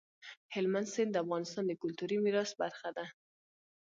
[0.53, 3.05] هلمند سیند د افغانستان د کلتوري میراث برخه ده.